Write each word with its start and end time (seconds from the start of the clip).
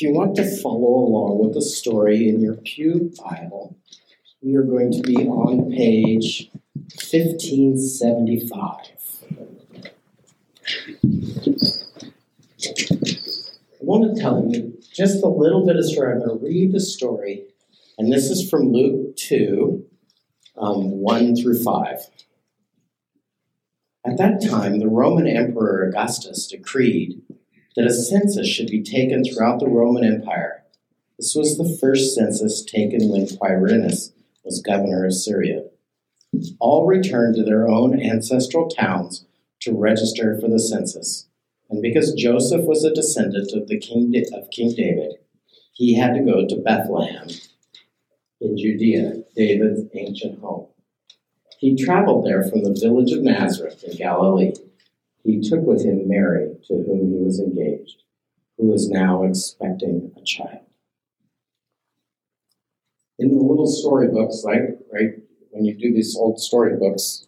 If 0.00 0.04
you 0.04 0.14
want 0.14 0.34
to 0.36 0.56
follow 0.62 0.94
along 0.94 1.40
with 1.40 1.52
the 1.52 1.60
story 1.60 2.26
in 2.26 2.40
your 2.40 2.54
Pew 2.54 3.12
Bible, 3.22 3.76
we 4.40 4.56
are 4.56 4.62
going 4.62 4.90
to 4.92 5.02
be 5.02 5.28
on 5.28 5.70
page 5.70 6.48
1575. 6.72 8.54
I 13.70 13.76
want 13.80 14.16
to 14.16 14.18
tell 14.18 14.42
you 14.48 14.80
just 14.90 15.22
a 15.22 15.28
little 15.28 15.66
bit 15.66 15.76
of 15.76 15.84
story. 15.84 16.14
I'm 16.14 16.20
going 16.20 16.38
to 16.38 16.44
read 16.46 16.72
the 16.72 16.80
story, 16.80 17.44
and 17.98 18.10
this 18.10 18.30
is 18.30 18.48
from 18.48 18.72
Luke 18.72 19.16
2 19.16 19.84
um, 20.56 20.92
1 20.92 21.36
through 21.36 21.62
5. 21.62 21.98
At 24.06 24.16
that 24.16 24.42
time, 24.48 24.78
the 24.78 24.88
Roman 24.88 25.26
Emperor 25.26 25.86
Augustus 25.86 26.46
decreed 26.46 27.20
that 27.76 27.86
a 27.86 27.92
census 27.92 28.48
should 28.48 28.68
be 28.68 28.82
taken 28.82 29.24
throughout 29.24 29.60
the 29.60 29.68
Roman 29.68 30.04
Empire. 30.04 30.64
This 31.18 31.34
was 31.34 31.56
the 31.56 31.76
first 31.80 32.14
census 32.14 32.64
taken 32.64 33.08
when 33.08 33.26
Quirinius 33.26 34.12
was 34.44 34.62
governor 34.62 35.04
of 35.04 35.14
Syria. 35.14 35.64
All 36.58 36.86
returned 36.86 37.36
to 37.36 37.44
their 37.44 37.68
own 37.68 38.00
ancestral 38.00 38.68
towns 38.68 39.26
to 39.60 39.76
register 39.76 40.38
for 40.40 40.48
the 40.48 40.58
census. 40.58 41.28
And 41.68 41.82
because 41.82 42.14
Joseph 42.14 42.64
was 42.64 42.84
a 42.84 42.94
descendant 42.94 43.52
of 43.52 43.68
the 43.68 43.78
king 43.78 44.14
of 44.32 44.50
King 44.50 44.74
David, 44.74 45.16
he 45.72 45.94
had 45.94 46.14
to 46.14 46.20
go 46.20 46.46
to 46.46 46.62
Bethlehem 46.62 47.28
in 48.40 48.56
Judea, 48.56 49.22
David's 49.36 49.82
ancient 49.94 50.40
home. 50.40 50.66
He 51.58 51.76
traveled 51.76 52.26
there 52.26 52.42
from 52.42 52.64
the 52.64 52.72
village 52.78 53.12
of 53.12 53.22
Nazareth 53.22 53.84
in 53.84 53.96
Galilee. 53.96 54.52
He 55.24 55.40
took 55.40 55.62
with 55.62 55.84
him 55.84 56.08
Mary, 56.08 56.56
to 56.68 56.74
whom 56.74 57.12
he 57.12 57.18
was 57.18 57.40
engaged, 57.40 58.02
who 58.56 58.72
is 58.72 58.88
now 58.88 59.22
expecting 59.24 60.12
a 60.16 60.24
child. 60.24 60.64
In 63.18 63.28
the 63.28 63.42
little 63.42 63.66
storybooks, 63.66 64.42
like 64.44 64.78
right 64.92 65.10
when 65.50 65.64
you 65.64 65.74
do 65.74 65.92
these 65.92 66.16
old 66.16 66.40
storybooks, 66.40 67.26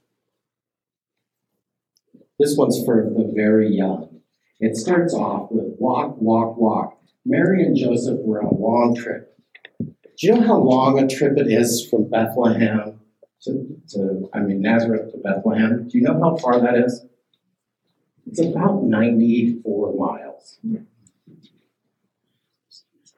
this 2.39 2.57
one's 2.57 2.83
for 2.85 3.05
the 3.05 3.31
very 3.35 3.69
young. 3.69 4.21
It 4.59 4.77
starts 4.77 5.13
off 5.13 5.51
with 5.51 5.75
walk, 5.79 6.17
walk, 6.21 6.57
walk. 6.57 6.99
Mary 7.27 7.63
and 7.63 7.77
Joseph 7.77 8.19
were 8.21 8.43
on 8.43 8.49
a 8.49 8.55
long 8.55 8.97
trip. 8.97 9.37
Do 9.79 10.27
you 10.27 10.35
know 10.35 10.43
how 10.43 10.59
long 10.59 10.99
a 10.99 11.07
trip 11.07 11.37
it 11.37 11.49
is 11.49 11.87
from 11.89 12.09
Bethlehem 12.09 13.01
to, 13.43 13.81
to, 13.91 14.31
I 14.33 14.41
mean, 14.41 14.63
Nazareth 14.63 15.13
to 15.13 15.19
Bethlehem? 15.19 15.89
Do 15.89 15.99
you 15.99 16.05
know 16.05 16.19
how 16.19 16.37
far 16.37 16.61
that 16.61 16.77
is? 16.77 17.05
It's 18.27 18.41
about 18.41 18.83
94 18.85 19.95
miles. 19.95 20.59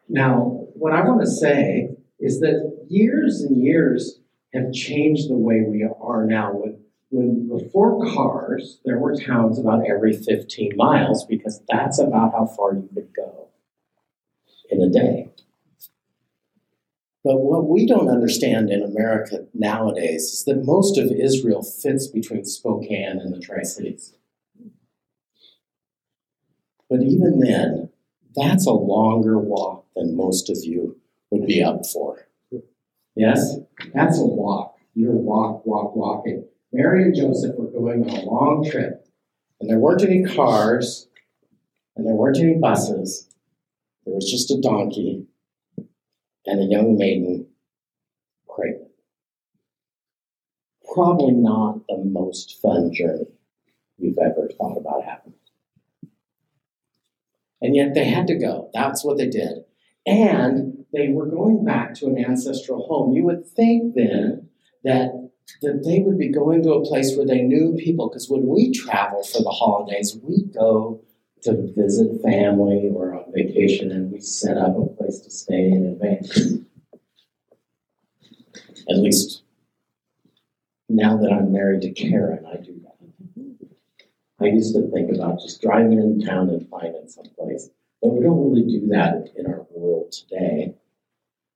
Now, 0.08 0.66
what 0.74 0.92
I 0.92 1.02
want 1.02 1.20
to 1.20 1.26
say 1.26 1.90
is 2.18 2.40
that 2.40 2.86
years 2.88 3.42
and 3.42 3.62
years 3.62 4.20
have 4.52 4.72
changed 4.72 5.28
the 5.28 5.36
way 5.36 5.62
we 5.62 5.84
are 6.00 6.24
now. 6.24 6.52
When, 6.52 6.78
when 7.10 7.48
before 7.48 8.04
cars, 8.12 8.80
there 8.84 8.98
were 8.98 9.16
towns 9.16 9.58
about 9.58 9.86
every 9.88 10.12
15 10.12 10.72
miles 10.76 11.24
because 11.26 11.60
that's 11.68 11.98
about 11.98 12.32
how 12.32 12.46
far 12.46 12.74
you 12.74 12.88
could 12.94 13.14
go 13.14 13.48
in 14.70 14.82
a 14.82 14.88
day. 14.88 15.30
But 17.24 17.40
what 17.40 17.66
we 17.66 17.86
don't 17.86 18.08
understand 18.08 18.70
in 18.70 18.82
America 18.82 19.46
nowadays 19.54 20.24
is 20.24 20.44
that 20.44 20.64
most 20.64 20.98
of 20.98 21.10
Israel 21.10 21.62
fits 21.62 22.06
between 22.06 22.44
Spokane 22.44 23.18
and 23.18 23.34
the 23.34 23.40
Tri 23.40 23.62
Cities. 23.62 24.14
But 26.94 27.02
even 27.02 27.40
then, 27.40 27.88
that's 28.36 28.66
a 28.66 28.72
longer 28.72 29.36
walk 29.36 29.84
than 29.96 30.16
most 30.16 30.48
of 30.48 30.58
you 30.62 30.96
would 31.30 31.44
be 31.44 31.60
up 31.60 31.84
for. 31.92 32.28
Yes? 33.16 33.56
That's 33.92 34.20
a 34.20 34.24
walk. 34.24 34.78
You're 34.94 35.10
walk, 35.10 35.66
walk, 35.66 35.96
walking. 35.96 36.46
Mary 36.72 37.02
and 37.02 37.14
Joseph 37.16 37.56
were 37.56 37.66
going 37.66 38.08
on 38.08 38.16
a 38.16 38.24
long 38.26 38.70
trip, 38.70 39.08
and 39.60 39.68
there 39.68 39.80
weren't 39.80 40.04
any 40.04 40.22
cars, 40.22 41.08
and 41.96 42.06
there 42.06 42.14
weren't 42.14 42.38
any 42.38 42.54
buses. 42.54 43.28
There 44.06 44.14
was 44.14 44.30
just 44.30 44.52
a 44.52 44.60
donkey 44.60 45.26
and 46.46 46.60
a 46.60 46.72
young 46.72 46.96
maiden 46.96 47.48
pregnant. 48.48 48.92
Probably 50.94 51.32
not 51.32 51.88
the 51.88 52.04
most 52.04 52.60
fun 52.62 52.94
journey 52.94 53.26
you've 53.98 54.18
ever 54.18 54.48
thought 54.56 54.76
about 54.78 55.02
having. 55.02 55.33
And 57.60 57.74
yet 57.74 57.94
they 57.94 58.04
had 58.04 58.26
to 58.26 58.38
go. 58.38 58.70
That's 58.74 59.04
what 59.04 59.16
they 59.16 59.28
did. 59.28 59.64
And 60.06 60.84
they 60.92 61.08
were 61.08 61.26
going 61.26 61.64
back 61.64 61.94
to 61.94 62.06
an 62.06 62.22
ancestral 62.22 62.86
home. 62.86 63.14
You 63.14 63.24
would 63.24 63.46
think 63.46 63.94
then 63.94 64.48
that, 64.82 65.30
that 65.62 65.82
they 65.84 66.00
would 66.00 66.18
be 66.18 66.28
going 66.28 66.62
to 66.62 66.74
a 66.74 66.84
place 66.84 67.16
where 67.16 67.26
they 67.26 67.40
knew 67.40 67.74
people, 67.78 68.08
because 68.08 68.28
when 68.28 68.46
we 68.46 68.72
travel 68.72 69.22
for 69.22 69.42
the 69.42 69.50
holidays, 69.50 70.18
we 70.22 70.44
go 70.44 71.02
to 71.42 71.72
visit 71.74 72.22
family 72.22 72.90
or 72.94 73.14
on 73.14 73.32
vacation 73.32 73.90
and 73.90 74.10
we 74.12 74.20
set 74.20 74.58
up 74.58 74.76
a 74.76 74.86
place 74.86 75.20
to 75.20 75.30
stay 75.30 75.70
in 75.70 75.86
advance. 75.86 76.58
At 78.90 78.98
least 78.98 79.42
now 80.88 81.16
that 81.16 81.32
I'm 81.32 81.52
married 81.52 81.82
to 81.82 81.92
Karen, 81.92 82.44
I 82.46 82.56
do. 82.58 82.83
I 84.44 84.48
used 84.48 84.74
to 84.74 84.90
think 84.90 85.10
about 85.10 85.40
just 85.40 85.62
driving 85.62 85.98
in 85.98 86.20
town 86.20 86.50
and 86.50 86.68
finding 86.68 87.08
someplace, 87.08 87.70
but 88.02 88.10
we 88.10 88.22
don't 88.22 88.50
really 88.50 88.62
do 88.62 88.86
that 88.88 89.32
in 89.36 89.46
our 89.46 89.66
world 89.70 90.12
today. 90.12 90.74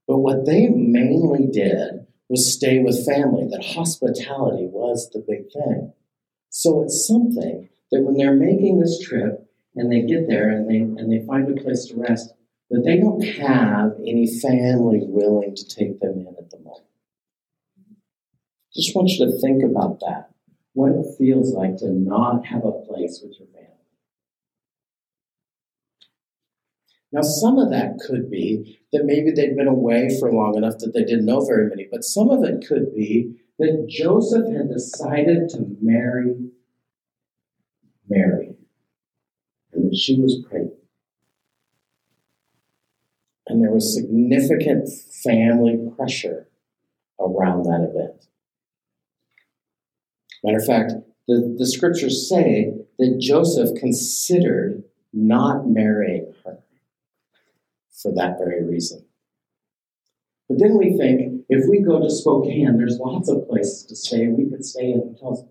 But 0.07 0.19
what 0.19 0.47
they 0.47 0.69
mainly 0.69 1.49
did 1.53 2.07
was 2.31 2.55
stay 2.55 2.79
with 2.79 3.05
family, 3.05 3.47
that 3.51 3.63
hospitality 3.63 4.69
was 4.73 5.11
the 5.11 5.19
big 5.19 5.53
thing. 5.53 5.93
So 6.49 6.83
it's 6.83 7.07
something 7.07 7.69
that 7.93 8.03
when 8.03 8.17
they're 8.17 8.35
making 8.35 8.81
this 8.81 8.99
trip 9.01 9.47
and 9.77 9.93
they 9.93 10.01
get 10.01 10.27
there 10.27 10.49
and 10.49 10.69
they, 10.69 10.79
and 10.79 11.13
they 11.13 11.27
find 11.27 11.47
a 11.47 11.61
place 11.61 11.85
to 11.87 11.97
rest, 11.97 12.33
that 12.71 12.85
they 12.87 12.97
don't 12.97 13.21
have 13.21 13.93
any 14.01 14.27
family 14.41 15.01
willing 15.03 15.55
to 15.55 15.69
take 15.69 16.01
them 16.01 16.21
in 16.21 16.35
at 16.39 16.51
the 16.51 16.59
moment. 16.59 16.85
Just 18.75 18.97
want 18.97 19.11
you 19.11 19.27
to 19.27 19.39
think 19.41 19.63
about 19.63 20.01
that 20.01 20.31
what 20.79 20.93
it 20.93 21.19
feels 21.19 21.53
like 21.55 21.77
to 21.77 21.91
not 21.91 22.47
have 22.47 22.65
a 22.65 22.71
place 22.71 23.21
with 23.21 23.35
your 23.37 23.49
family. 23.49 23.67
Now, 27.11 27.23
some 27.23 27.59
of 27.59 27.71
that 27.71 27.99
could 28.07 28.31
be 28.31 28.79
that 28.93 29.05
maybe 29.05 29.33
they'd 29.33 29.57
been 29.57 29.67
away 29.67 30.09
for 30.21 30.33
long 30.33 30.57
enough 30.57 30.79
that 30.79 30.93
they 30.95 31.03
didn't 31.03 31.27
know 31.27 31.45
very 31.45 31.69
many, 31.69 31.89
but 31.91 32.05
some 32.05 32.31
of 32.31 32.45
it 32.45 32.65
could 32.65 32.95
be 32.95 33.41
that 33.59 33.87
Joseph 33.89 34.47
had 34.53 34.71
decided 34.71 35.49
to 35.49 35.77
marry 35.81 36.37
Mary 38.09 38.55
and 39.73 39.91
that 39.91 39.97
she 39.97 40.21
was 40.21 40.45
pregnant. 40.49 40.75
And 43.49 43.65
there 43.65 43.73
was 43.73 43.93
significant 43.93 44.89
family 45.25 45.77
pressure 45.97 46.47
around 47.19 47.65
that 47.65 47.91
event. 47.91 48.29
Matter 50.45 50.59
of 50.59 50.67
fact, 50.67 50.93
the, 51.27 51.55
the 51.59 51.67
scriptures 51.67 52.29
say 52.29 52.73
that 52.99 53.19
Joseph 53.21 53.79
considered 53.79 54.85
not 55.13 55.67
marrying 55.67 56.33
her 56.45 56.59
for 58.03 58.13
that 58.15 58.39
very 58.39 58.65
reason. 58.65 59.05
But 60.49 60.59
then 60.59 60.79
we 60.79 60.97
think 60.97 61.43
if 61.49 61.69
we 61.69 61.83
go 61.83 62.01
to 62.01 62.11
Spokane, 62.11 62.79
there's 62.79 62.99
lots 62.99 63.29
of 63.29 63.49
places 63.49 63.85
to 63.87 63.97
stay. 63.97 64.29
We 64.29 64.49
could 64.49 64.65
stay 64.65 64.93
in 64.93 65.17
hotels. 65.21 65.45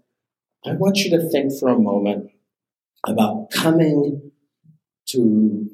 I 0.65 0.73
want 0.73 0.97
you 0.97 1.11
to 1.11 1.29
think 1.29 1.51
for 1.59 1.69
a 1.69 1.79
moment 1.79 2.31
about 3.05 3.51
coming 3.51 4.31
to 5.09 5.69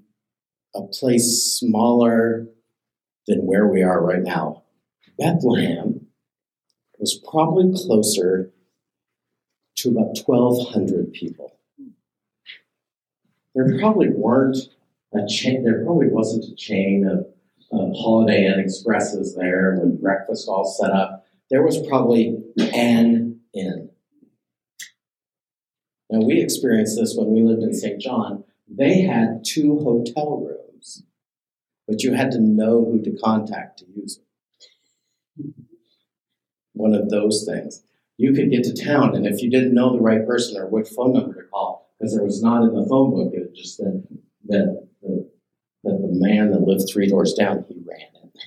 a 0.76 0.82
place 0.82 1.58
smaller 1.58 2.48
than 3.28 3.46
where 3.46 3.68
we 3.68 3.82
are 3.82 4.04
right 4.04 4.22
now. 4.22 4.64
Bethlehem 5.18 6.08
was 7.00 7.20
probably 7.30 7.72
closer 7.76 8.53
to 9.84 9.90
about 9.90 10.18
1,200 10.26 11.14
people. 11.14 11.60
There 13.54 13.78
probably 13.80 14.10
weren't 14.10 14.58
a 15.14 15.28
chain, 15.28 15.64
there 15.64 15.84
probably 15.84 16.08
wasn't 16.08 16.46
a 16.46 16.56
chain 16.56 17.06
of, 17.06 17.28
of 17.72 17.94
Holiday 17.96 18.46
Inn 18.46 18.60
Expresses 18.60 19.36
there 19.36 19.80
with 19.80 20.02
breakfast 20.02 20.48
all 20.48 20.66
set 20.66 20.92
up. 20.92 21.26
There 21.52 21.64
was 21.64 21.86
probably 21.88 22.40
an 22.74 23.42
inn. 23.54 23.90
Now, 26.10 26.26
we 26.26 26.42
experienced 26.42 26.98
this 27.00 27.16
when 27.16 27.32
we 27.32 27.42
lived 27.42 27.64
in 27.64 27.74
St. 27.74 28.00
John. 28.00 28.44
They 28.68 29.02
had 29.02 29.44
two 29.46 29.80
hotel 29.80 30.40
rooms, 30.40 31.04
but 31.88 32.02
you 32.02 32.14
had 32.14 32.32
to 32.32 32.40
know 32.40 32.86
who 32.86 33.02
to 33.04 33.18
contact 33.24 33.80
to 33.80 33.86
use 33.96 34.20
it. 35.38 35.54
One 36.74 36.96
of 36.96 37.10
those 37.10 37.46
things 37.48 37.84
you 38.18 38.34
could 38.34 38.52
get 38.52 38.64
to 38.64 38.86
town, 38.86 39.16
and 39.16 39.26
if 39.26 39.42
you 39.42 39.50
didn't 39.50 39.74
know 39.74 39.94
the 39.94 40.02
right 40.02 40.26
person 40.26 40.58
or 40.58 40.68
which 40.68 40.90
phone 40.90 41.14
number 41.14 41.34
to 41.34 41.48
call, 41.50 41.94
because 41.98 42.16
there 42.16 42.24
was 42.24 42.42
not 42.42 42.64
in 42.64 42.74
the 42.74 42.86
phone 42.88 43.12
book, 43.12 43.34
it 43.34 43.50
was 43.50 43.60
just 43.60 43.78
that 43.78 44.04
that 44.46 44.88
the 45.02 45.30
that 45.84 46.00
the 46.02 46.10
man 46.12 46.52
that 46.52 46.62
lived 46.62 46.90
three 46.92 47.08
doors 47.08 47.34
down, 47.34 47.66
he 47.68 47.76
ran 47.86 48.00
it. 48.00 48.40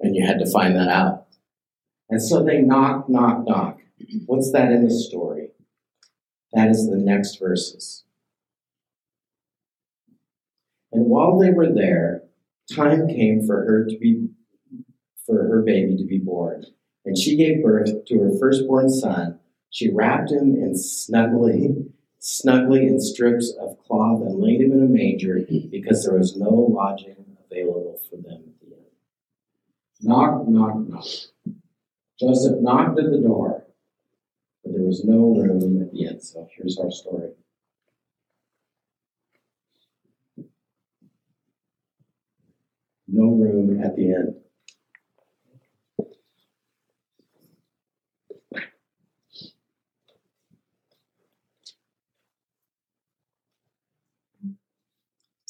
And 0.00 0.14
you 0.14 0.26
had 0.26 0.38
to 0.38 0.50
find 0.50 0.76
that 0.76 0.88
out. 0.88 1.26
And 2.08 2.22
so 2.22 2.44
they 2.44 2.60
knock, 2.60 3.08
knock, 3.08 3.46
knock. 3.46 3.78
What's 4.26 4.52
that 4.52 4.70
in 4.70 4.84
the 4.84 4.90
story? 4.90 5.50
That 6.52 6.68
is 6.68 6.88
the 6.88 6.96
next 6.96 7.38
verses. 7.38 8.04
And 10.92 11.06
while 11.06 11.38
they 11.38 11.50
were 11.50 11.72
there, 11.72 12.22
time 12.72 13.08
came 13.08 13.44
for 13.44 13.64
her 13.64 13.84
to 13.84 13.98
be 13.98 14.28
for 15.26 15.48
her 15.48 15.62
baby 15.62 15.96
to 15.96 16.04
be 16.04 16.18
born. 16.18 16.66
And 17.04 17.18
she 17.18 17.36
gave 17.36 17.62
birth 17.62 18.04
to 18.06 18.18
her 18.20 18.38
firstborn 18.38 18.88
son. 18.88 19.38
She 19.70 19.90
wrapped 19.92 20.30
him 20.30 20.54
in 20.54 20.76
snugly, 20.76 21.92
snugly 22.18 22.86
in 22.86 23.00
strips 23.00 23.52
of 23.60 23.78
cloth 23.78 24.22
and 24.22 24.40
laid 24.40 24.60
him 24.60 24.72
in 24.72 24.82
a 24.82 24.86
manger 24.86 25.40
because 25.70 26.04
there 26.04 26.16
was 26.16 26.36
no 26.36 26.48
lodging 26.48 27.16
available 27.50 28.00
for 28.08 28.16
them 28.16 28.44
at 28.46 28.60
the. 28.60 28.76
Knock, 30.00 30.46
knock, 30.48 30.76
knock. 30.88 31.04
Joseph 32.20 32.60
knocked 32.60 32.98
at 32.98 33.10
the 33.10 33.18
door, 33.18 33.66
but 34.62 34.72
there 34.72 34.84
was 34.84 35.04
no 35.04 35.34
room 35.34 35.82
at 35.82 35.92
the 35.92 36.04
inn. 36.04 36.20
So 36.20 36.48
here's 36.56 36.78
our 36.78 36.90
story. 36.90 37.30
No 43.08 43.30
room 43.30 43.82
at 43.82 43.96
the 43.96 44.12
inn. 44.12 44.43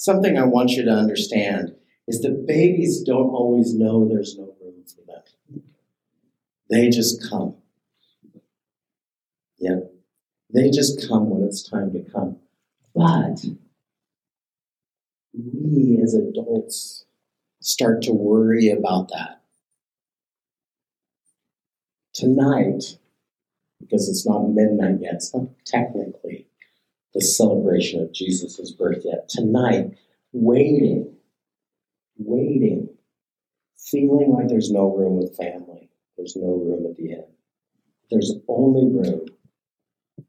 Something 0.04 0.36
I 0.36 0.44
want 0.44 0.72
you 0.72 0.84
to 0.84 0.90
understand 0.90 1.74
is 2.06 2.20
that 2.20 2.44
babies 2.46 3.00
don't 3.00 3.30
always 3.30 3.72
know 3.72 4.06
there's 4.06 4.36
no 4.36 4.54
room 4.60 4.84
for 4.86 5.00
them. 5.06 5.62
They 6.68 6.90
just 6.90 7.26
come. 7.30 7.56
Yeah. 9.56 9.78
They 10.52 10.68
just 10.68 11.08
come 11.08 11.30
when 11.30 11.42
it's 11.42 11.66
time 11.66 11.90
to 11.94 12.00
come. 12.00 12.36
But 12.94 13.46
we 15.32 15.98
as 16.02 16.12
adults 16.12 17.06
start 17.62 18.02
to 18.02 18.12
worry 18.12 18.68
about 18.68 19.08
that. 19.08 19.40
Tonight, 22.12 22.98
because 23.80 24.10
it's 24.10 24.26
not 24.26 24.50
midnight 24.50 25.00
yet, 25.00 25.14
it's 25.14 25.34
not 25.34 25.48
technically 25.64 26.23
the 27.14 27.20
celebration 27.20 28.00
of 28.00 28.12
Jesus' 28.12 28.72
birth 28.72 29.02
yet. 29.04 29.28
Tonight, 29.28 29.96
waiting, 30.32 31.14
waiting, 32.18 32.88
feeling 33.78 34.32
like 34.32 34.48
there's 34.48 34.70
no 34.70 34.94
room 34.94 35.18
with 35.18 35.36
family, 35.36 35.90
there's 36.16 36.36
no 36.36 36.48
room 36.48 36.86
at 36.86 36.96
the 36.96 37.12
end. 37.12 37.24
There's 38.10 38.34
only 38.48 38.86
room 38.92 39.26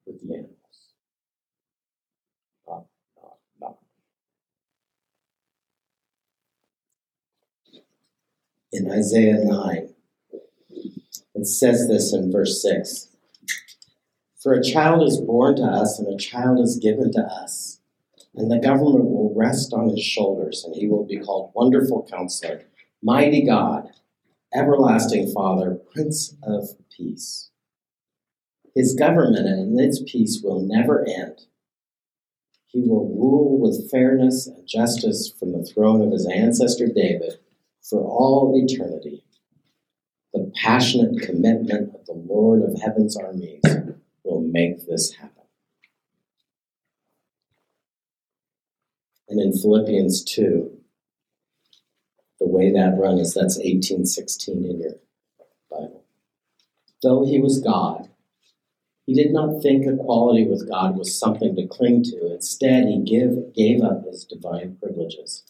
with 0.05 0.21
the 0.21 0.33
animals. 0.33 0.55
In 8.71 8.91
Isaiah 8.91 9.37
9, 9.43 9.89
it 11.35 11.47
says 11.47 11.87
this 11.87 12.13
in 12.13 12.31
verse 12.31 12.61
6 12.61 13.14
For 14.45 14.53
a 14.53 14.63
child 14.63 15.01
is 15.01 15.19
born 15.19 15.55
to 15.55 15.63
us, 15.63 15.97
and 15.97 16.07
a 16.07 16.23
child 16.23 16.59
is 16.59 16.77
given 16.77 17.11
to 17.13 17.21
us, 17.21 17.79
and 18.35 18.51
the 18.51 18.59
government 18.59 19.05
will 19.05 19.33
rest 19.35 19.73
on 19.73 19.89
his 19.89 20.03
shoulders, 20.03 20.63
and 20.63 20.75
he 20.75 20.87
will 20.87 21.03
be 21.03 21.17
called 21.17 21.51
Wonderful 21.55 22.07
Counselor, 22.07 22.61
Mighty 23.01 23.43
God, 23.43 23.89
Everlasting 24.53 25.31
Father, 25.31 25.79
Prince 25.91 26.35
of 26.43 26.67
Peace. 26.95 27.49
His 28.75 28.93
government 28.93 29.47
and 29.47 29.79
its 29.79 30.03
peace 30.05 30.41
will 30.43 30.61
never 30.61 31.03
end. 31.07 31.47
He 32.67 32.81
will 32.81 33.07
rule 33.17 33.59
with 33.59 33.89
fairness 33.89 34.45
and 34.45 34.67
justice 34.67 35.33
from 35.39 35.53
the 35.53 35.65
throne 35.65 36.03
of 36.03 36.11
his 36.11 36.27
ancestor 36.27 36.85
David 36.85 37.39
for 37.81 38.03
all 38.03 38.53
eternity. 38.55 39.23
The 40.35 40.51
passionate 40.61 41.23
commitment 41.23 41.95
of 41.95 42.05
the 42.05 42.13
Lord 42.13 42.61
of 42.61 42.79
heaven's 42.79 43.17
armies 43.17 43.63
make 44.55 44.87
this 44.87 45.13
happen. 45.15 45.43
And 49.27 49.41
in 49.41 49.51
Philippians 49.51 50.23
2, 50.23 50.71
the 52.39 52.47
way 52.47 52.71
that 52.71 52.97
runs 52.97 53.19
is 53.19 53.33
that's 53.33 53.57
1816 53.57 54.63
in 54.63 54.79
your 54.79 54.91
Bible. 55.69 56.05
Though 57.03 57.25
he 57.25 57.39
was 57.39 57.59
God, 57.59 58.09
he 59.05 59.13
did 59.13 59.33
not 59.33 59.61
think 59.61 59.85
equality 59.85 60.47
with 60.47 60.69
God 60.69 60.97
was 60.97 61.19
something 61.19 61.53
to 61.55 61.67
cling 61.67 62.03
to. 62.03 62.33
Instead, 62.33 62.85
he 62.85 63.03
give, 63.03 63.53
gave 63.53 63.83
up 63.83 64.05
his 64.05 64.23
divine 64.23 64.77
privileges. 64.81 65.43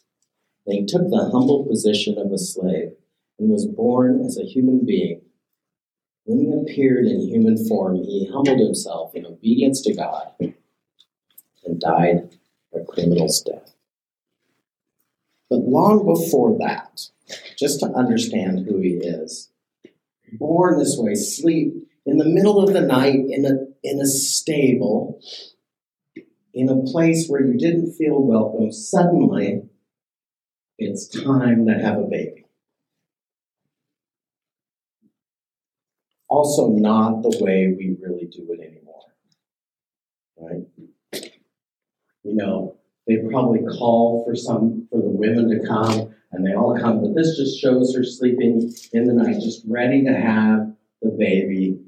And 0.65 0.79
he 0.79 0.85
took 0.85 1.09
the 1.09 1.29
humble 1.31 1.63
position 1.65 2.17
of 2.17 2.31
a 2.31 2.39
slave 2.39 2.93
and 3.37 3.49
was 3.49 3.67
born 3.67 4.25
as 4.25 4.37
a 4.39 4.45
human 4.45 4.83
being. 4.83 5.21
When 6.25 6.39
he 6.39 6.51
appeared 6.51 7.05
in 7.05 7.21
human 7.21 7.67
form, 7.67 7.97
he 7.97 8.27
humbled 8.31 8.59
himself 8.59 9.13
in 9.13 9.25
obedience 9.25 9.81
to 9.81 9.93
God 9.93 10.31
and 10.39 11.79
died 11.79 12.35
a 12.73 12.83
criminal's 12.83 13.41
death. 13.41 13.75
But 15.49 15.59
long 15.59 16.05
before 16.05 16.57
that, 16.59 17.09
just 17.57 17.79
to 17.81 17.87
understand 17.87 18.65
who 18.65 18.79
he 18.79 18.95
is, 18.95 19.51
born 20.33 20.79
this 20.79 20.97
way, 20.97 21.13
sleep 21.13 21.87
in 22.05 22.17
the 22.17 22.25
middle 22.25 22.59
of 22.59 22.73
the 22.73 22.81
night 22.81 23.19
in 23.29 23.45
a, 23.45 23.57
in 23.83 24.01
a 24.01 24.05
stable, 24.05 25.21
in 26.53 26.69
a 26.69 26.83
place 26.91 27.27
where 27.27 27.45
you 27.45 27.57
didn't 27.57 27.93
feel 27.93 28.19
welcome, 28.19 28.71
suddenly 28.71 29.63
it's 30.79 31.07
time 31.07 31.67
to 31.67 31.73
have 31.73 31.99
a 31.99 32.03
baby. 32.03 32.44
Also, 36.35 36.67
not 36.67 37.21
the 37.21 37.37
way 37.39 37.73
we 37.77 37.95
really 38.01 38.25
do 38.25 38.45
it 38.51 38.59
anymore. 38.59 39.05
Right? 40.37 40.67
You 42.23 42.35
know, 42.35 42.75
they 43.07 43.19
probably 43.29 43.61
call 43.61 44.25
for 44.25 44.35
some 44.35 44.85
for 44.91 45.01
the 45.01 45.07
women 45.07 45.49
to 45.49 45.65
come 45.65 46.13
and 46.33 46.45
they 46.45 46.53
all 46.53 46.77
come, 46.77 47.01
but 47.01 47.15
this 47.15 47.37
just 47.37 47.57
shows 47.57 47.95
her 47.95 48.03
sleeping 48.03 48.69
in 48.91 49.05
the 49.05 49.13
night, 49.13 49.39
just 49.39 49.63
ready 49.65 50.03
to 50.03 50.13
have 50.13 50.73
the 51.01 51.11
baby 51.11 51.79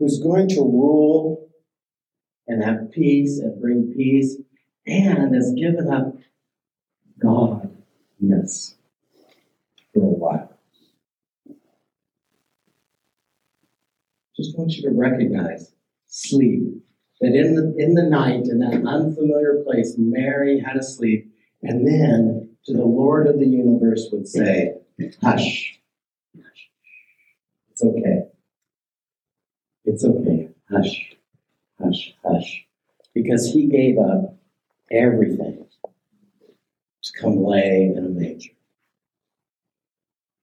who's 0.00 0.18
going 0.18 0.48
to 0.48 0.60
rule 0.60 1.48
and 2.48 2.64
have 2.64 2.90
peace 2.90 3.38
and 3.38 3.60
bring 3.60 3.92
peace 3.94 4.36
and 4.84 5.32
has 5.32 5.54
given 5.56 5.88
up 5.88 6.16
Godness 7.22 8.74
for 9.94 10.00
a 10.00 10.16
while. 10.18 10.51
Just 14.36 14.56
want 14.58 14.72
you 14.72 14.82
to 14.82 14.94
recognize 14.94 15.72
sleep. 16.06 16.62
That 17.20 17.36
in 17.36 17.54
the, 17.54 17.74
in 17.78 17.94
the 17.94 18.02
night, 18.02 18.46
in 18.46 18.58
that 18.58 18.84
unfamiliar 18.84 19.62
place, 19.64 19.94
Mary 19.96 20.58
had 20.58 20.76
a 20.76 20.82
sleep, 20.82 21.32
and 21.62 21.86
then 21.86 22.56
to 22.64 22.72
the 22.72 22.84
Lord 22.84 23.28
of 23.28 23.38
the 23.38 23.46
universe 23.46 24.08
would 24.10 24.26
say, 24.26 24.74
Hush, 25.22 25.78
hush, 26.36 26.70
it's 27.70 27.82
okay. 27.82 28.22
It's 29.84 30.04
okay. 30.04 30.48
Hush, 30.70 31.16
hush, 31.80 32.14
hush. 32.24 32.66
Because 33.14 33.52
he 33.52 33.66
gave 33.66 33.98
up 33.98 34.36
everything 34.90 35.66
to 37.02 37.20
come 37.20 37.44
lay 37.44 37.92
in 37.94 38.04
a 38.04 38.08
manger. 38.08 38.50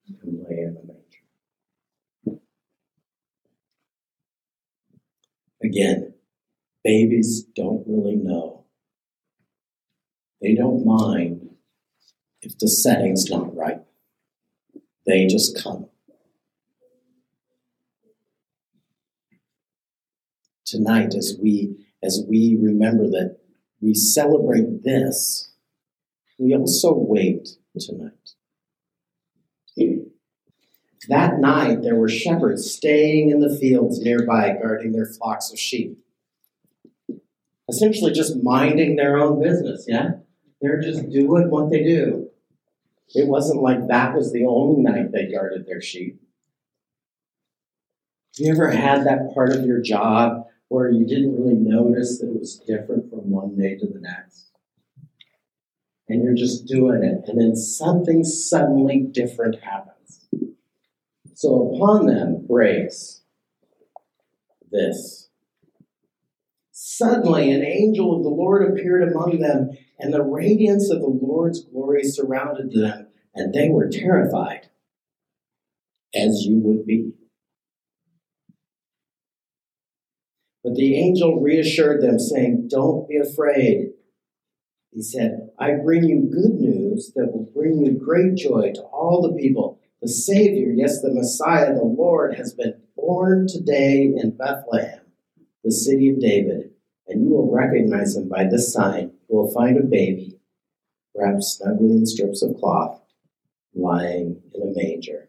To 0.06 0.12
come 0.20 0.44
lay 0.48 0.60
in 0.60 0.68
a 0.68 0.86
manger. 0.86 0.89
Again, 5.62 6.14
babies 6.84 7.44
don't 7.54 7.84
really 7.86 8.16
know. 8.16 8.64
They 10.40 10.54
don't 10.54 10.86
mind 10.86 11.50
if 12.42 12.58
the 12.58 12.68
setting's 12.68 13.30
not 13.30 13.54
right. 13.54 13.80
They 15.06 15.26
just 15.26 15.62
come. 15.62 15.90
tonight 20.70 21.14
as 21.16 21.36
we 21.42 21.76
as 22.02 22.24
we 22.28 22.56
remember 22.60 23.08
that 23.08 23.38
we 23.80 23.92
celebrate 23.92 24.84
this, 24.84 25.52
we 26.38 26.54
also 26.54 26.94
wait 26.94 27.48
tonight. 27.78 28.12
That 31.10 31.40
night, 31.40 31.82
there 31.82 31.96
were 31.96 32.08
shepherds 32.08 32.70
staying 32.70 33.30
in 33.30 33.40
the 33.40 33.58
fields 33.58 34.00
nearby, 34.00 34.56
guarding 34.62 34.92
their 34.92 35.06
flocks 35.06 35.50
of 35.50 35.58
sheep. 35.58 35.98
Essentially, 37.68 38.12
just 38.12 38.44
minding 38.44 38.94
their 38.94 39.18
own 39.18 39.42
business, 39.42 39.86
yeah? 39.88 40.10
They're 40.60 40.80
just 40.80 41.10
doing 41.10 41.50
what 41.50 41.68
they 41.68 41.82
do. 41.82 42.30
It 43.12 43.26
wasn't 43.26 43.60
like 43.60 43.88
that 43.88 44.14
was 44.14 44.32
the 44.32 44.44
only 44.46 44.82
night 44.82 45.10
they 45.10 45.26
guarded 45.26 45.66
their 45.66 45.82
sheep. 45.82 46.22
You 48.36 48.52
ever 48.52 48.70
had 48.70 49.04
that 49.04 49.34
part 49.34 49.50
of 49.50 49.66
your 49.66 49.82
job 49.82 50.46
where 50.68 50.92
you 50.92 51.04
didn't 51.04 51.36
really 51.36 51.54
notice 51.54 52.20
that 52.20 52.28
it 52.28 52.38
was 52.38 52.62
different 52.64 53.10
from 53.10 53.28
one 53.30 53.56
day 53.56 53.76
to 53.76 53.86
the 53.86 53.98
next? 53.98 54.52
And 56.08 56.22
you're 56.22 56.34
just 56.34 56.66
doing 56.66 57.02
it, 57.02 57.28
and 57.28 57.40
then 57.40 57.56
something 57.56 58.22
suddenly 58.22 59.00
different 59.00 59.60
happens. 59.60 59.89
So 61.40 61.72
upon 61.74 62.04
them 62.04 62.44
breaks 62.46 63.22
this. 64.70 65.30
Suddenly, 66.70 67.50
an 67.50 67.64
angel 67.64 68.14
of 68.14 68.22
the 68.22 68.28
Lord 68.28 68.70
appeared 68.70 69.08
among 69.08 69.38
them, 69.38 69.70
and 69.98 70.12
the 70.12 70.22
radiance 70.22 70.90
of 70.90 71.00
the 71.00 71.06
Lord's 71.06 71.64
glory 71.64 72.04
surrounded 72.04 72.72
them, 72.74 73.06
and 73.34 73.54
they 73.54 73.70
were 73.70 73.88
terrified, 73.88 74.68
as 76.14 76.44
you 76.44 76.58
would 76.58 76.84
be. 76.84 77.12
But 80.62 80.74
the 80.74 80.94
angel 80.98 81.40
reassured 81.40 82.02
them, 82.02 82.18
saying, 82.18 82.68
Don't 82.68 83.08
be 83.08 83.16
afraid. 83.16 83.92
He 84.92 85.00
said, 85.00 85.48
I 85.58 85.76
bring 85.82 86.04
you 86.04 86.28
good 86.30 86.60
news 86.60 87.12
that 87.16 87.32
will 87.32 87.50
bring 87.54 87.82
you 87.82 87.92
great 87.92 88.34
joy 88.34 88.72
to 88.74 88.82
all 88.82 89.22
the 89.22 89.40
people. 89.40 89.79
The 90.02 90.08
Savior, 90.08 90.72
yes, 90.72 91.02
the 91.02 91.12
Messiah, 91.12 91.74
the 91.74 91.84
Lord, 91.84 92.36
has 92.36 92.54
been 92.54 92.80
born 92.96 93.46
today 93.46 94.04
in 94.04 94.30
Bethlehem, 94.30 95.00
the 95.62 95.70
city 95.70 96.08
of 96.08 96.20
David, 96.20 96.70
and 97.06 97.22
you 97.22 97.28
will 97.28 97.52
recognize 97.52 98.16
him 98.16 98.26
by 98.26 98.44
this 98.44 98.72
sign. 98.72 99.12
You 99.28 99.36
will 99.36 99.52
find 99.52 99.76
a 99.76 99.82
baby 99.82 100.38
wrapped 101.14 101.42
snugly 101.42 101.90
in 101.90 102.06
strips 102.06 102.40
of 102.40 102.56
cloth, 102.56 102.98
lying 103.74 104.40
in 104.54 104.62
a 104.62 104.72
manger. 104.74 105.28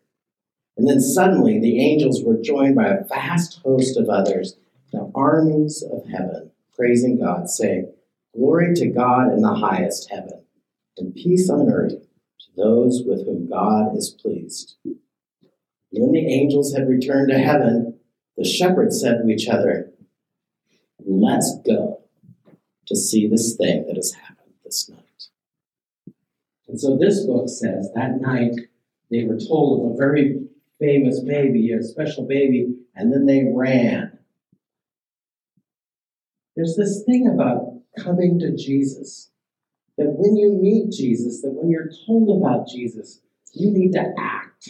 And 0.78 0.88
then 0.88 1.01
suddenly 1.01 1.60
the 1.60 1.82
angels 1.82 2.24
were 2.24 2.42
joined 2.42 2.75
by 2.75 2.88
a 2.88 3.04
vast 3.04 3.60
host 3.63 3.98
of 3.98 4.08
others 4.08 4.56
the 4.94 5.12
armies 5.13 5.84
of 5.84 6.10
heaven, 6.10 6.51
praising 6.74 7.20
God, 7.20 7.50
saying, 7.50 7.92
Glory 8.34 8.74
to 8.75 8.88
God 8.88 9.34
in 9.34 9.42
the 9.42 9.54
highest 9.54 10.10
heaven, 10.10 10.44
and 10.98 11.13
peace 11.13 11.50
on 11.50 11.70
earth 11.70 12.08
those 12.55 13.03
with 13.05 13.25
whom 13.25 13.50
God 13.50 13.96
is 13.96 14.10
pleased. 14.10 14.75
When 14.84 16.12
the 16.12 16.34
angels 16.34 16.74
had 16.74 16.88
returned 16.88 17.29
to 17.29 17.38
heaven, 17.38 18.00
the 18.38 18.46
shepherds 18.46 19.00
said 19.00 19.22
to 19.22 19.29
each 19.29 19.48
other, 19.48 19.91
Let's 21.03 21.58
go 21.65 22.03
to 22.88 22.96
see 22.96 23.27
this 23.27 23.55
thing 23.55 23.86
that 23.88 23.96
has 23.96 24.13
happened 24.13 24.53
this 24.63 24.89
night. 24.89 26.10
And 26.67 26.79
so 26.79 26.98
this 26.98 27.25
book 27.25 27.50
says 27.50 27.89
that 27.96 28.22
night 28.22 28.53
they 29.10 29.24
were 29.25 29.39
told 29.39 29.86
of 29.86 29.91
a 29.93 29.98
very 29.98 30.48
famous 30.79 31.20
baby, 31.20 31.72
a 31.72 31.84
special 31.84 32.25
baby, 32.25 32.75
and 32.96 33.12
then 33.12 33.25
they 33.25 33.43
ran 33.53 34.20
there's 36.55 36.75
this 36.75 37.03
thing 37.05 37.27
about 37.27 37.74
coming 37.98 38.39
to 38.39 38.55
Jesus 38.55 39.31
that 40.01 40.15
when 40.17 40.36
you 40.36 40.53
meet 40.60 40.91
Jesus, 40.91 41.41
that 41.41 41.51
when 41.51 41.70
you're 41.70 41.91
told 42.08 42.41
about 42.41 42.67
Jesus, 42.67 43.22
you 43.53 43.70
need 43.70 43.91
to 43.91 44.13
act. 44.17 44.70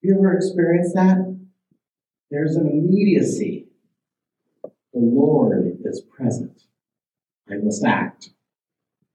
You 0.00 0.14
ever 0.14 0.34
experienced 0.34 0.94
that? 0.94 1.18
There's 2.30 2.56
an 2.56 2.66
immediacy. 2.66 3.68
The 4.62 5.00
Lord 5.00 5.78
is 5.84 6.00
present. 6.00 6.62
I 7.50 7.56
must 7.62 7.84
act. 7.84 8.30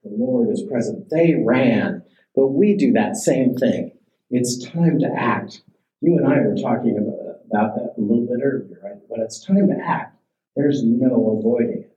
The 0.04 0.12
Lord 0.12 0.50
is 0.50 0.62
present. 0.70 1.10
They 1.10 1.34
ran, 1.44 2.04
but 2.36 2.50
we 2.50 2.76
do 2.76 2.92
that 2.94 3.16
same 3.16 3.56
thing. 3.56 3.92
It's 4.30 4.64
time 4.64 5.00
to 5.00 5.10
act. 5.18 5.62
You 6.02 6.18
and 6.18 6.28
I 6.28 6.42
were 6.42 6.56
talking 6.56 6.98
about 6.98 7.76
that 7.76 7.94
a 7.98 8.02
little 8.02 8.28
bit 8.28 8.44
earlier, 8.44 8.80
right? 8.84 9.02
When 9.08 9.22
it's 9.22 9.44
time 9.44 9.68
to 9.70 9.84
act, 9.84 10.16
there's 10.56 10.84
no 10.84 11.40
avoiding 11.40 11.84
it. 11.84 11.93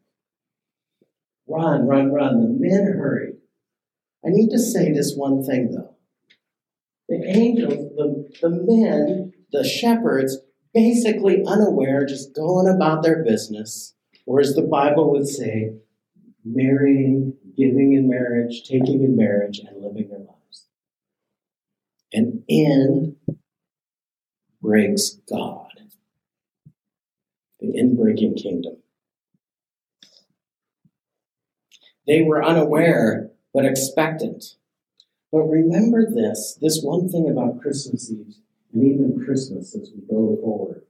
Run, 1.49 1.87
run, 1.87 2.13
run. 2.13 2.43
The 2.43 2.49
men 2.49 2.93
hurried. 2.99 3.37
I 4.25 4.31
need 4.31 4.51
to 4.51 4.59
say 4.59 4.93
this 4.93 5.15
one 5.15 5.45
thing 5.45 5.73
though. 5.73 5.95
The 7.09 7.23
angels, 7.25 7.93
the, 7.97 8.29
the 8.43 8.51
men, 8.51 9.33
the 9.53 9.63
shepherds, 9.63 10.39
basically 10.75 11.45
unaware, 11.47 12.05
just 12.05 12.35
going 12.35 12.67
about 12.67 13.03
their 13.05 13.23
business, 13.23 13.95
or 14.27 14.41
as 14.41 14.57
the 14.57 14.63
Bible 14.63 15.13
would 15.13 15.29
say, 15.29 15.75
marrying, 16.45 17.35
giving 17.57 17.93
in 17.93 18.09
marriage, 18.09 18.65
taking 18.65 19.05
in 19.05 19.17
marriage, 19.17 19.61
and 19.61 19.81
living 19.81 20.09
their 20.09 20.19
lives. 20.19 20.67
And 22.13 22.43
in 22.49 23.17
breaks 24.61 25.11
God 25.31 25.67
the 27.61 27.69
inbreaking 27.69 28.41
kingdom. 28.41 28.77
They 32.07 32.23
were 32.23 32.45
unaware 32.45 33.31
but 33.53 33.65
expectant. 33.65 34.45
But 35.33 35.43
remember 35.43 36.07
this 36.09 36.59
this 36.61 36.81
one 36.83 37.09
thing 37.09 37.29
about 37.29 37.61
Christmas 37.61 38.11
Eve 38.11 38.37
and 38.73 38.85
even 38.85 39.25
Christmas 39.25 39.75
as 39.75 39.91
we 39.95 40.03
go 40.03 40.37
forward 40.41 40.83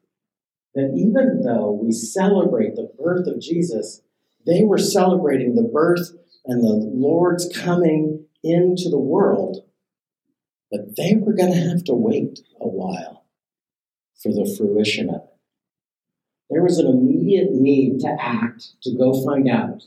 that 0.76 0.92
even 0.94 1.40
though 1.42 1.72
we 1.72 1.90
celebrate 1.90 2.76
the 2.76 2.92
birth 3.02 3.26
of 3.26 3.40
Jesus, 3.40 4.02
they 4.46 4.62
were 4.62 4.78
celebrating 4.78 5.54
the 5.54 5.62
birth 5.62 6.10
and 6.44 6.62
the 6.62 6.90
Lord's 6.94 7.50
coming 7.56 8.26
into 8.44 8.90
the 8.90 8.98
world, 8.98 9.64
but 10.70 10.94
they 10.96 11.14
were 11.16 11.32
going 11.32 11.52
to 11.52 11.68
have 11.68 11.82
to 11.84 11.94
wait 11.94 12.40
a 12.60 12.68
while 12.68 13.24
for 14.22 14.28
the 14.28 14.54
fruition 14.56 15.08
of 15.08 15.22
it. 15.22 15.36
There 16.50 16.62
was 16.62 16.78
an 16.78 16.86
immediate 16.86 17.52
need 17.52 18.00
to 18.00 18.16
act, 18.20 18.74
to 18.82 18.96
go 18.96 19.24
find 19.24 19.48
out. 19.48 19.82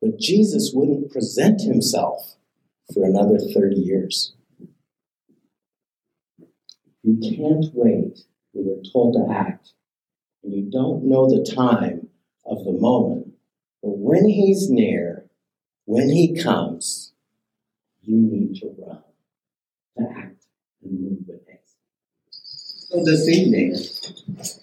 But 0.00 0.18
Jesus 0.18 0.72
wouldn't 0.72 1.10
present 1.10 1.60
himself 1.60 2.36
for 2.92 3.04
another 3.04 3.38
30 3.38 3.76
years. 3.76 4.34
You 7.02 7.18
can't 7.20 7.66
wait 7.74 8.20
when 8.52 8.66
you're 8.66 8.92
told 8.92 9.14
to 9.14 9.32
act, 9.32 9.72
and 10.42 10.52
you 10.52 10.70
don't 10.70 11.04
know 11.04 11.28
the 11.28 11.44
time 11.44 12.08
of 12.44 12.64
the 12.64 12.72
moment. 12.72 13.32
But 13.82 13.96
when 13.98 14.28
he's 14.28 14.68
near, 14.70 15.24
when 15.84 16.10
he 16.10 16.40
comes, 16.40 17.12
you 18.02 18.16
need 18.16 18.56
to 18.60 18.74
run, 18.78 19.02
to 19.96 20.18
act 20.18 20.44
and 20.82 21.00
move 21.00 21.18
with 21.26 21.40
haste. 21.46 21.76
So 22.90 23.04
this 23.04 23.28
evening, 23.28 23.76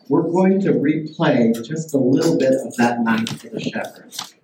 we're 0.07 0.29
going 0.29 0.61
to 0.61 0.73
replay 0.73 1.65
just 1.65 1.93
a 1.93 1.97
little 1.97 2.37
bit 2.37 2.53
of 2.53 2.75
that 2.75 3.01
night 3.01 3.29
for 3.29 3.49
the 3.49 3.59
shepherds. 3.59 4.34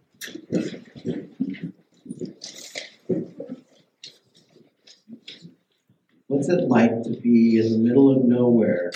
What's 6.27 6.47
it 6.47 6.67
like 6.67 7.01
to 7.03 7.17
be 7.21 7.57
in 7.57 7.71
the 7.71 7.77
middle 7.79 8.15
of 8.15 8.23
nowhere 8.23 8.91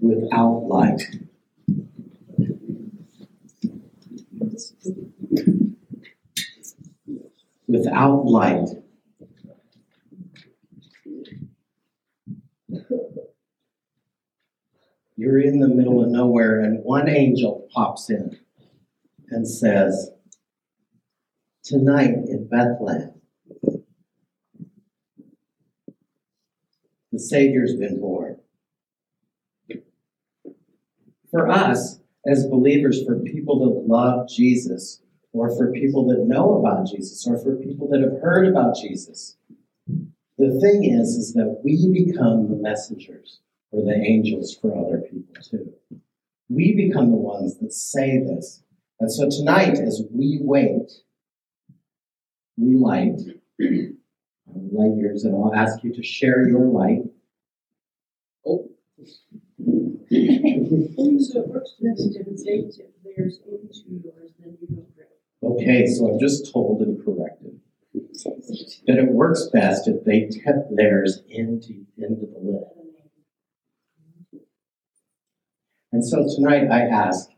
without 0.00 0.64
light? 0.66 1.02
Without 7.68 8.24
light. 8.24 8.68
You're 15.16 15.40
in 15.40 15.60
the 15.60 15.68
middle 15.68 16.02
of 16.02 16.08
nowhere, 16.08 16.60
and 16.60 16.82
one 16.82 17.10
angel 17.10 17.68
pops 17.74 18.08
in 18.08 18.38
and 19.34 19.48
says, 19.48 20.10
Tonight 21.64 22.14
in 22.28 22.46
Bethlehem, 22.48 23.14
the 27.10 27.18
Savior's 27.18 27.74
been 27.74 28.00
born. 28.00 28.38
For 31.30 31.50
us, 31.50 31.98
as 32.26 32.46
believers, 32.46 33.04
for 33.04 33.18
people 33.18 33.58
that 33.60 33.92
love 33.92 34.28
Jesus, 34.28 35.02
or 35.32 35.54
for 35.56 35.72
people 35.72 36.06
that 36.08 36.26
know 36.26 36.58
about 36.58 36.86
Jesus, 36.86 37.26
or 37.26 37.36
for 37.38 37.56
people 37.56 37.88
that 37.88 38.02
have 38.02 38.20
heard 38.22 38.46
about 38.46 38.76
Jesus, 38.76 39.36
the 40.38 40.58
thing 40.60 40.84
is, 40.84 41.16
is 41.16 41.32
that 41.34 41.60
we 41.64 41.90
become 41.92 42.48
the 42.48 42.56
messengers 42.56 43.40
or 43.72 43.82
the 43.82 43.94
angels 43.94 44.56
for 44.60 44.76
other 44.76 44.98
people 44.98 45.34
too. 45.42 45.72
We 46.48 46.74
become 46.74 47.10
the 47.10 47.16
ones 47.16 47.58
that 47.58 47.72
say 47.72 48.18
this. 48.18 48.63
And 49.04 49.12
so 49.12 49.28
tonight, 49.28 49.76
as 49.76 50.02
we 50.10 50.38
wait, 50.40 50.90
we 52.56 52.74
light, 52.74 53.20
light 53.60 54.96
yours, 54.96 55.24
and 55.24 55.34
I'll 55.34 55.54
ask 55.54 55.84
you 55.84 55.92
to 55.92 56.02
share 56.02 56.48
your 56.48 56.64
light. 56.64 57.02
Oh. 58.46 58.66
so 59.04 59.04
it 60.08 61.48
works 61.48 61.72
to 61.78 61.84
if 61.84 62.94
there's 63.14 63.40
only 63.46 63.68
two 63.74 63.98
doors, 63.98 64.30
then 64.38 64.56
you 64.62 64.68
don't 64.74 64.96
pray. 64.96 65.04
Okay, 65.50 65.86
so 65.86 66.08
I'm 66.08 66.18
just 66.18 66.50
told 66.50 66.80
and 66.80 67.04
corrected 67.04 67.60
that 67.92 68.96
it 68.96 69.12
works 69.12 69.50
best 69.52 69.86
if 69.86 70.02
they 70.06 70.30
tip 70.30 70.64
theirs 70.70 71.20
into, 71.28 71.84
into 71.98 72.24
the 72.24 72.38
lid. 72.40 72.62
And 75.92 76.02
so 76.02 76.26
tonight 76.34 76.70
I 76.70 76.86
ask 76.86 77.28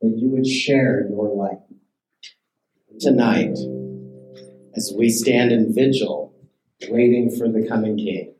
that 0.00 0.16
you 0.16 0.28
would 0.30 0.46
share 0.46 1.08
your 1.08 1.34
light. 1.34 1.58
Tonight, 3.00 3.56
as 4.76 4.92
we 4.96 5.08
stand 5.08 5.52
in 5.52 5.74
vigil, 5.74 6.34
waiting 6.88 7.30
for 7.30 7.48
the 7.48 7.66
coming 7.66 7.96
King, 7.96 8.34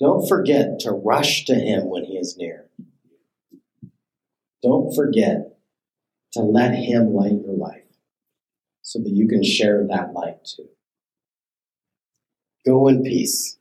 don't 0.00 0.28
forget 0.28 0.78
to 0.80 0.90
rush 0.90 1.44
to 1.46 1.54
him 1.54 1.88
when 1.88 2.04
he 2.04 2.16
is 2.16 2.36
near. 2.36 2.68
Don't 4.62 4.94
forget 4.94 5.56
to 6.32 6.40
let 6.40 6.74
him 6.74 7.14
light 7.14 7.40
your 7.44 7.56
life 7.56 7.82
so 8.82 8.98
that 8.98 9.10
you 9.10 9.28
can 9.28 9.42
share 9.42 9.86
that 9.88 10.12
light 10.12 10.44
too. 10.44 10.68
Go 12.66 12.88
in 12.88 13.02
peace 13.02 13.58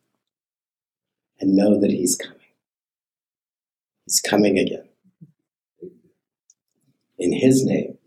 and 1.40 1.56
know 1.56 1.80
that 1.80 1.92
he's 1.92 2.16
coming. 2.16 2.40
He's 4.06 4.22
coming 4.22 4.58
again. 4.58 4.88
In 7.24 7.32
his 7.32 7.66
name, 7.66 7.98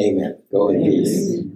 amen. 0.00 0.42
Go 0.50 0.70
in 0.70 0.82
peace. 0.82 1.55